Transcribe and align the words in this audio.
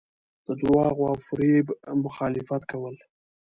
د 0.47 0.47
درواغو 0.59 1.03
او 1.11 1.17
فریب 1.27 1.67
مخالفت 2.05 2.61
کول. 2.71 2.95